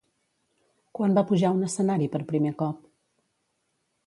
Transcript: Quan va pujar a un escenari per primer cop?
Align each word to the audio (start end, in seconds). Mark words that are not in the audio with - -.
Quan 0.99 1.13
va 1.19 1.23
pujar 1.31 1.51
a 1.51 1.57
un 1.59 1.67
escenari 1.67 2.09
per 2.15 2.23
primer 2.33 2.55
cop? 2.63 2.89